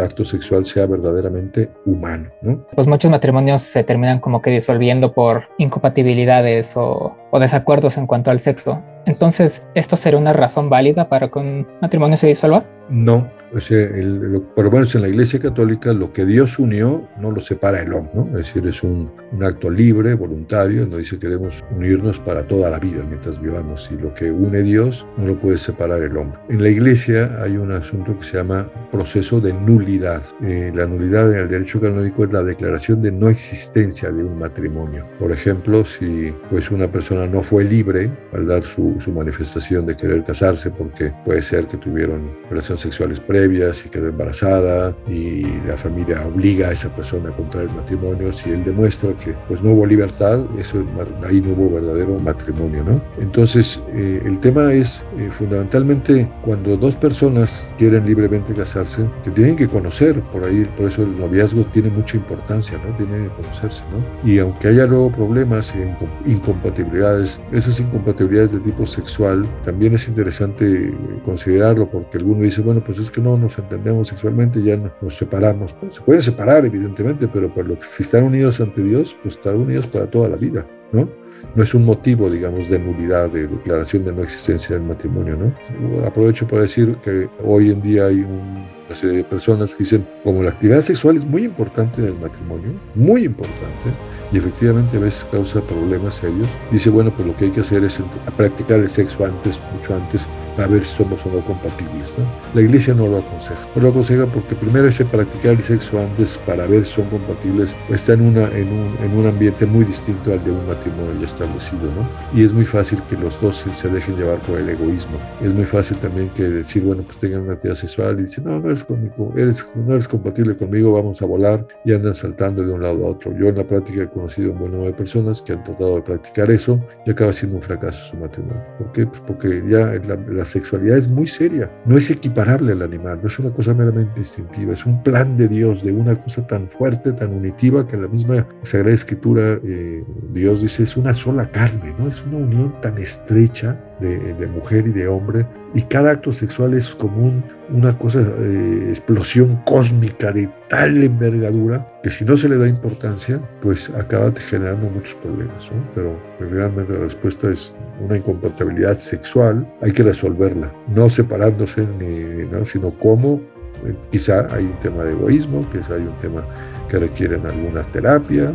acto 0.00 0.24
sexual 0.24 0.64
sea 0.64 0.86
verdaderamente 0.86 1.70
humano, 1.84 2.30
¿no? 2.42 2.64
Pues 2.74 2.86
muchos 2.86 3.10
matrimonios 3.10 3.62
se 3.62 3.82
terminan 3.82 4.20
como 4.20 4.40
que 4.40 4.50
disolviendo 4.50 5.12
por 5.12 5.48
incompatibilidades 5.58 6.76
o, 6.76 7.16
o 7.30 7.38
desacuerdos 7.40 7.96
en 7.96 8.06
cuanto 8.06 8.30
al 8.30 8.40
sexo. 8.40 8.82
Entonces, 9.06 9.62
¿esto 9.74 9.96
sería 9.96 10.18
una 10.18 10.32
razón 10.32 10.70
válida 10.70 11.08
para 11.08 11.28
que 11.28 11.38
un 11.38 11.66
matrimonio 11.80 12.16
se 12.16 12.26
disuelva? 12.26 12.64
No, 12.88 13.26
o 13.52 13.60
sea, 13.60 13.78
el, 13.78 14.42
por 14.54 14.66
lo 14.66 14.70
menos 14.70 14.94
en 14.94 15.02
la 15.02 15.08
Iglesia 15.08 15.38
Católica 15.38 15.92
lo 15.92 16.12
que 16.12 16.24
Dios 16.24 16.58
unió 16.58 17.08
no 17.18 17.30
lo 17.30 17.40
separa 17.40 17.82
el 17.82 17.92
hombre, 17.92 18.12
¿no? 18.14 18.26
Es 18.38 18.46
decir, 18.46 18.66
es 18.66 18.82
un, 18.82 19.10
un 19.32 19.44
acto 19.44 19.70
libre, 19.70 20.14
voluntario, 20.14 20.82
donde 20.82 20.98
dice 20.98 21.18
queremos 21.18 21.64
unirnos 21.70 22.18
para 22.20 22.46
toda 22.46 22.70
la 22.70 22.78
vida 22.78 23.04
mientras 23.06 23.40
vivamos 23.40 23.88
y 23.92 23.96
lo 23.96 24.12
que 24.14 24.30
une 24.30 24.62
Dios 24.62 25.06
no 25.16 25.26
lo 25.26 25.38
puede 25.38 25.58
separar 25.58 26.02
el 26.02 26.16
hombre. 26.16 26.38
En 26.48 26.62
la 26.62 26.68
Iglesia 26.68 27.34
hay 27.42 27.56
un 27.56 27.72
asunto 27.72 28.18
que 28.18 28.26
se 28.26 28.36
llama 28.36 28.70
proceso 28.90 29.40
de 29.40 29.52
nulidad. 29.52 30.22
Eh, 30.42 30.70
la 30.74 30.86
nulidad 30.86 31.32
en 31.32 31.40
el 31.40 31.48
derecho 31.48 31.80
canónico 31.80 32.24
es 32.24 32.32
la 32.32 32.42
declaración 32.42 33.02
de 33.02 33.12
no 33.12 33.28
existencia 33.28 34.10
de 34.10 34.24
un 34.24 34.38
matrimonio. 34.38 35.06
Por 35.18 35.32
ejemplo, 35.32 35.84
si 35.84 36.34
pues 36.50 36.70
una 36.70 36.90
persona 36.90 37.26
no 37.26 37.42
fue 37.42 37.64
libre 37.64 38.10
al 38.32 38.46
dar 38.46 38.62
su, 38.64 38.96
su 39.00 39.12
manifestación 39.12 39.86
de 39.86 39.96
querer 39.96 40.24
casarse 40.24 40.70
porque 40.70 41.12
puede 41.24 41.42
ser 41.42 41.66
que 41.66 41.76
tuvieron 41.76 42.30
relaciones 42.50 42.82
sexuales 42.82 43.20
previas 43.20 43.37
y 43.46 43.88
quedó 43.88 44.08
embarazada 44.08 44.96
y 45.08 45.42
la 45.66 45.76
familia 45.76 46.26
obliga 46.26 46.68
a 46.68 46.72
esa 46.72 46.94
persona 46.94 47.30
a 47.30 47.36
contraer 47.36 47.70
matrimonio, 47.70 48.32
si 48.32 48.50
él 48.50 48.64
demuestra 48.64 49.12
que 49.18 49.34
pues 49.46 49.62
no 49.62 49.72
hubo 49.72 49.86
libertad, 49.86 50.44
eso 50.58 50.84
ahí 51.26 51.40
no 51.40 51.52
hubo 51.52 51.74
verdadero 51.74 52.18
matrimonio, 52.18 52.84
¿no? 52.84 53.02
Entonces, 53.18 53.80
eh, 53.94 54.22
el 54.24 54.40
tema 54.40 54.72
es 54.72 55.04
eh, 55.16 55.30
fundamentalmente 55.36 56.30
cuando 56.44 56.76
dos 56.76 56.96
personas 56.96 57.68
quieren 57.78 58.06
libremente 58.06 58.54
casarse, 58.54 59.08
que 59.24 59.30
tienen 59.30 59.56
que 59.56 59.68
conocer, 59.68 60.20
por 60.32 60.44
ahí, 60.44 60.68
por 60.76 60.86
eso 60.86 61.02
el 61.02 61.18
noviazgo 61.18 61.64
tiene 61.66 61.90
mucha 61.90 62.16
importancia, 62.16 62.78
¿no? 62.84 62.94
Tiene 62.96 63.24
que 63.24 63.42
conocerse, 63.42 63.82
¿no? 63.90 64.28
Y 64.28 64.38
aunque 64.38 64.68
haya 64.68 64.86
luego 64.86 65.12
problemas 65.12 65.74
e 65.74 65.96
incompatibilidades, 66.26 67.38
esas 67.52 67.80
incompatibilidades 67.80 68.52
de 68.52 68.60
tipo 68.60 68.86
sexual, 68.86 69.46
también 69.62 69.94
es 69.94 70.08
interesante 70.08 70.92
considerarlo 71.24 71.88
porque 71.90 72.18
alguno 72.18 72.42
dice, 72.42 72.62
bueno, 72.62 72.82
pues 72.84 72.98
es 72.98 73.10
que 73.10 73.20
no 73.20 73.27
nos 73.36 73.58
entendemos 73.58 74.08
sexualmente, 74.08 74.62
ya 74.62 74.76
nos 74.76 75.16
separamos. 75.16 75.74
se 75.88 76.00
pueden 76.00 76.22
separar, 76.22 76.64
evidentemente, 76.64 77.28
pero 77.28 77.52
por 77.52 77.66
lo 77.66 77.76
que 77.76 77.84
si 77.84 78.02
están 78.02 78.24
unidos 78.24 78.60
ante 78.60 78.82
Dios, 78.82 79.16
pues 79.22 79.36
estar 79.36 79.54
unidos 79.54 79.86
para 79.86 80.06
toda 80.06 80.28
la 80.28 80.36
vida, 80.36 80.66
¿no? 80.92 81.08
No 81.54 81.62
es 81.62 81.72
un 81.74 81.84
motivo, 81.84 82.28
digamos, 82.30 82.68
de 82.68 82.78
nulidad, 82.78 83.30
de 83.30 83.46
declaración 83.46 84.04
de 84.04 84.12
no 84.12 84.22
existencia 84.22 84.76
del 84.76 84.84
matrimonio, 84.84 85.36
¿no? 85.36 86.04
Aprovecho 86.04 86.46
para 86.46 86.62
decir 86.62 86.96
que 87.02 87.28
hoy 87.44 87.70
en 87.70 87.80
día 87.80 88.06
hay 88.06 88.20
una 88.20 88.96
serie 88.96 89.18
de 89.18 89.24
personas 89.24 89.74
que 89.74 89.84
dicen, 89.84 90.06
como 90.24 90.42
la 90.42 90.50
actividad 90.50 90.80
sexual 90.80 91.16
es 91.16 91.24
muy 91.24 91.44
importante 91.44 92.00
en 92.00 92.08
el 92.08 92.18
matrimonio, 92.18 92.72
muy 92.94 93.24
importante, 93.24 93.90
y 94.30 94.38
efectivamente 94.38 94.96
a 94.96 95.00
veces 95.00 95.26
causa 95.30 95.60
problemas 95.62 96.16
serios, 96.16 96.48
dice, 96.70 96.90
bueno, 96.90 97.12
pues 97.14 97.26
lo 97.26 97.36
que 97.36 97.46
hay 97.46 97.50
que 97.50 97.60
hacer 97.60 97.84
es 97.84 97.98
practicar 98.36 98.80
el 98.80 98.90
sexo 98.90 99.24
antes, 99.24 99.60
mucho 99.74 99.94
antes, 99.94 100.26
a 100.58 100.66
ver 100.66 100.84
si 100.84 100.96
somos 100.96 101.24
o 101.24 101.30
no 101.30 101.44
compatibles. 101.44 102.12
¿no? 102.18 102.24
La 102.54 102.62
iglesia 102.62 102.94
no 102.94 103.06
lo 103.06 103.18
aconseja. 103.18 103.60
No 103.74 103.82
lo 103.82 103.88
aconseja 103.90 104.26
porque 104.26 104.54
primero 104.54 104.88
ese 104.88 105.04
practicar 105.04 105.52
el 105.52 105.62
sexo 105.62 105.98
antes 105.98 106.38
para 106.46 106.66
ver 106.66 106.84
si 106.84 106.94
son 106.94 107.06
compatibles 107.06 107.74
está 107.88 108.14
en, 108.14 108.22
una, 108.22 108.44
en, 108.56 108.68
un, 108.68 108.96
en 109.02 109.16
un 109.16 109.26
ambiente 109.26 109.66
muy 109.66 109.84
distinto 109.84 110.32
al 110.32 110.42
de 110.44 110.50
un 110.50 110.66
matrimonio 110.66 111.20
ya 111.20 111.26
establecido. 111.26 111.82
¿no? 111.94 112.08
Y 112.38 112.44
es 112.44 112.52
muy 112.52 112.66
fácil 112.66 113.02
que 113.08 113.16
los 113.16 113.40
dos 113.40 113.64
se, 113.74 113.88
dejen 113.88 114.16
llevar 114.16 114.40
por 114.42 114.58
el 114.58 114.68
egoísmo. 114.68 115.18
Es 115.40 115.52
muy 115.52 115.64
fácil 115.64 115.96
también 115.98 116.28
que 116.30 116.42
decir, 116.42 116.82
bueno, 116.82 117.02
pues 117.02 117.18
tengan 117.18 117.42
una 117.42 117.54
actividad 117.54 117.76
sexual 117.76 118.18
y 118.18 118.22
dicen, 118.22 118.44
no, 118.44 118.58
no 118.60 118.68
eres, 118.68 118.84
conmigo, 118.84 119.32
eres, 119.36 119.64
no 119.74 119.92
eres 119.92 120.08
compatible 120.08 120.56
conmigo, 120.56 120.92
vamos 120.92 121.22
a 121.22 121.26
volar 121.26 121.66
y 121.84 121.92
andan 121.92 122.14
saltando 122.14 122.62
de 122.62 122.72
un 122.72 122.82
lado 122.82 123.06
a 123.06 123.10
otro. 123.10 123.32
Yo 123.36 123.48
en 123.48 123.56
la 123.56 123.66
práctica 123.66 124.02
he 124.02 124.08
conocido 124.08 124.52
un 124.52 124.58
buen 124.58 124.72
número 124.72 124.90
de 124.90 124.96
personas 124.96 125.40
que 125.42 125.52
han 125.52 125.64
tratado 125.64 125.96
de 125.96 126.02
practicar 126.02 126.50
eso 126.50 126.82
y 127.06 127.10
acaba 127.10 127.32
siendo 127.32 127.56
un 127.56 127.62
fracaso 127.62 127.98
su 128.10 128.16
matrimonio. 128.16 128.62
¿Por 128.78 128.92
qué? 128.92 129.06
Pues 129.06 129.20
porque 129.26 129.62
ya 129.68 129.92
la, 130.06 130.16
la 130.28 130.44
sexualidad 130.48 130.98
es 130.98 131.08
muy 131.08 131.26
seria, 131.28 131.70
no 131.86 131.96
es 131.96 132.10
equiparable 132.10 132.72
al 132.72 132.82
animal, 132.82 133.20
no 133.22 133.28
es 133.28 133.38
una 133.38 133.50
cosa 133.50 133.72
meramente 133.74 134.18
instintiva, 134.18 134.74
es 134.74 134.84
un 134.84 135.00
plan 135.02 135.36
de 135.36 135.46
Dios, 135.46 135.84
de 135.84 135.92
una 135.92 136.20
cosa 136.20 136.46
tan 136.46 136.68
fuerte, 136.68 137.12
tan 137.12 137.32
unitiva, 137.32 137.86
que 137.86 137.96
la 137.96 138.08
misma 138.08 138.46
Sagrada 138.62 138.94
Escritura 138.94 139.60
eh, 139.62 140.04
Dios 140.32 140.62
dice 140.62 140.82
es 140.82 140.96
una 140.96 141.14
sola 141.14 141.50
carne, 141.50 141.94
¿no? 141.98 142.08
Es 142.08 142.24
una 142.24 142.38
unión 142.38 142.74
tan 142.80 142.98
estrecha 142.98 143.78
de, 144.00 144.34
de 144.34 144.46
mujer 144.46 144.86
y 144.86 144.92
de 144.92 145.08
hombre, 145.08 145.46
y 145.74 145.82
cada 145.82 146.12
acto 146.12 146.32
sexual 146.32 146.74
es 146.74 146.94
como 146.94 147.42
una 147.70 147.96
cosa, 147.98 148.20
eh, 148.20 148.86
explosión 148.88 149.60
cósmica 149.66 150.32
de 150.32 150.48
tal 150.68 151.02
envergadura 151.02 151.86
que 152.02 152.10
si 152.10 152.24
no 152.24 152.36
se 152.36 152.48
le 152.48 152.56
da 152.56 152.66
importancia, 152.66 153.38
pues 153.60 153.90
acaba 153.90 154.32
generando 154.38 154.88
muchos 154.88 155.14
problemas, 155.16 155.70
¿no? 155.70 155.82
Pero 155.94 156.18
realmente 156.40 156.92
la 156.94 157.00
respuesta 157.00 157.50
es 157.50 157.74
una 158.00 158.16
incompatibilidad 158.16 158.96
sexual, 158.96 159.66
hay 159.82 159.92
que 159.92 160.02
resolverla, 160.02 160.72
no 160.88 161.10
separándose, 161.10 161.86
ni, 161.98 162.46
¿no? 162.46 162.64
sino 162.64 162.90
cómo 162.98 163.40
Eh, 163.86 163.94
quizá 164.10 164.52
hay 164.52 164.64
un 164.64 164.78
tema 164.80 165.04
de 165.04 165.12
egoísmo, 165.12 165.64
quizá 165.70 165.94
hay 165.94 166.02
un 166.02 166.18
tema 166.18 166.44
que 166.88 166.98
requieren 166.98 167.46
alguna 167.46 167.82
terapia 167.84 168.52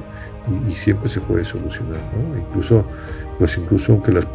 y, 0.67 0.73
siempre 0.73 1.07
se 1.07 1.21
puede 1.21 1.45
solucionar, 1.45 2.01
¿no? 2.13 2.37
Incluso, 2.37 2.85
pues 3.39 3.57
incluso 3.57 3.93
aunque 3.93 4.11
los 4.11 4.25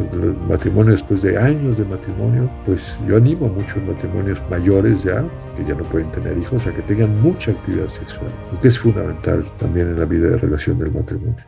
matrimonios 0.48 1.00
después 1.00 1.22
de 1.22 1.38
años 1.38 1.78
de 1.78 1.84
matrimonio, 1.84 2.50
pues 2.64 2.98
yo 3.06 3.16
animo 3.16 3.46
a 3.46 3.52
muchos 3.52 3.82
matrimonios 3.84 4.40
mayores 4.50 5.04
ya, 5.04 5.22
que 5.56 5.64
ya 5.64 5.74
no 5.74 5.84
pueden 5.84 6.10
tener 6.10 6.36
hijos, 6.36 6.66
a 6.66 6.74
que 6.74 6.82
tengan 6.82 7.20
mucha 7.20 7.52
actividad 7.52 7.88
sexual, 7.88 8.32
porque 8.50 8.68
es 8.68 8.78
fundamental 8.78 9.44
también 9.58 9.88
en 9.88 9.98
la 9.98 10.06
vida 10.06 10.30
de 10.30 10.38
relación 10.38 10.78
del 10.78 10.92
matrimonio. 10.92 11.44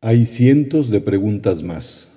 Hay 0.00 0.26
cientos 0.26 0.90
de 0.90 1.00
preguntas 1.00 1.62
más, 1.62 2.12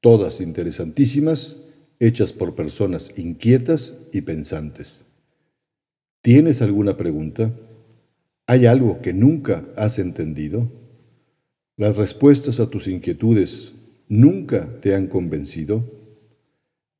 todas 0.00 0.40
interesantísimas, 0.40 1.64
hechas 1.98 2.32
por 2.32 2.54
personas 2.54 3.10
inquietas 3.16 3.94
y 4.12 4.20
pensantes. 4.20 5.04
¿Tienes 6.20 6.62
alguna 6.62 6.96
pregunta? 6.96 7.52
¿Hay 8.46 8.66
algo 8.66 9.00
que 9.00 9.12
nunca 9.12 9.64
has 9.76 9.98
entendido? 9.98 10.83
¿Las 11.76 11.96
respuestas 11.96 12.60
a 12.60 12.70
tus 12.70 12.86
inquietudes 12.86 13.74
nunca 14.08 14.80
te 14.80 14.94
han 14.94 15.08
convencido? 15.08 15.82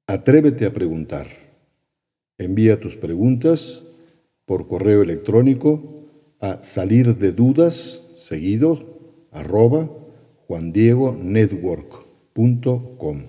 Atrévete 0.09 0.67
a 0.67 0.73
preguntar. 0.73 1.29
Envía 2.39 2.81
tus 2.81 2.97
preguntas 2.97 3.85
por 4.47 4.67
correo 4.67 5.03
electrónico 5.03 6.09
a 6.41 6.65
salir 6.65 7.17
de 7.19 7.31
dudas 7.31 8.03
seguido 8.17 9.29
arroba 9.31 9.89
juandiegonetwork.com. 10.49 13.23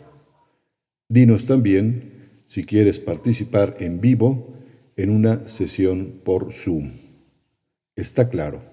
Dinos 1.07 1.45
también 1.45 2.41
si 2.47 2.63
quieres 2.63 2.97
participar 2.97 3.75
en 3.79 4.01
vivo 4.01 4.55
en 4.95 5.11
una 5.11 5.47
sesión 5.47 6.21
por 6.23 6.51
Zoom. 6.51 6.93
Está 7.95 8.29
claro, 8.29 8.63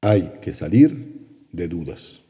hay 0.00 0.32
que 0.42 0.52
salir 0.52 1.09
de 1.52 1.68
dudas. 1.68 2.22